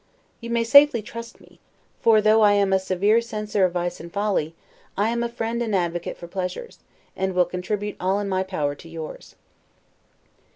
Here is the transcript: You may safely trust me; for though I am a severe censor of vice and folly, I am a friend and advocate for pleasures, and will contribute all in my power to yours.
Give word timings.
You 0.39 0.49
may 0.49 0.63
safely 0.63 1.03
trust 1.03 1.39
me; 1.39 1.59
for 1.99 2.21
though 2.21 2.41
I 2.41 2.53
am 2.53 2.73
a 2.73 2.79
severe 2.79 3.21
censor 3.21 3.65
of 3.65 3.73
vice 3.73 3.99
and 3.99 4.11
folly, 4.11 4.55
I 4.97 5.09
am 5.09 5.21
a 5.21 5.29
friend 5.29 5.61
and 5.61 5.75
advocate 5.75 6.17
for 6.17 6.27
pleasures, 6.27 6.79
and 7.15 7.35
will 7.35 7.45
contribute 7.45 7.97
all 7.99 8.19
in 8.19 8.27
my 8.27 8.41
power 8.41 8.73
to 8.73 8.89
yours. 8.89 9.35